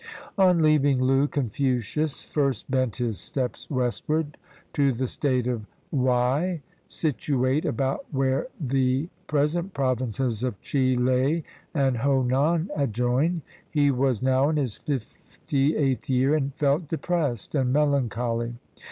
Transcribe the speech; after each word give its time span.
On 0.35 0.57
leaving 0.57 0.99
Loo, 0.99 1.27
Confucius 1.27 2.23
first 2.25 2.71
bent 2.71 2.95
his 2.97 3.19
steps 3.19 3.69
west 3.69 4.09
ward 4.09 4.35
to 4.73 4.91
the 4.91 5.05
State 5.05 5.45
of 5.45 5.67
Wei, 5.91 6.63
situate 6.87 7.65
about 7.65 8.07
where 8.09 8.47
the 8.59 9.09
pres 9.27 9.55
ent 9.55 9.75
Provinces 9.75 10.43
of 10.43 10.59
Chih 10.59 10.97
le 10.97 11.43
and 11.75 11.97
Ho 11.97 12.23
nan 12.23 12.71
adjoin. 12.75 13.43
He 13.69 13.91
was 13.91 14.23
now 14.23 14.49
in 14.49 14.57
his 14.57 14.75
fifty 14.77 15.77
eighth 15.77 16.09
year, 16.09 16.33
and 16.33 16.55
felt 16.55 16.87
depressed 16.87 17.53
and 17.53 17.71
mel 17.71 17.89
ancholy. 17.93 18.55